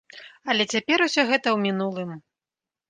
[0.53, 2.11] Але цяпер усё гэта ў мінулым.